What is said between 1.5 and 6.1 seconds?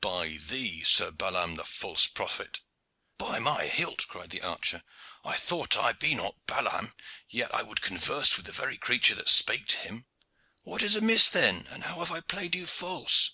the false prophet." "By my hilt!" cried the archer, "though I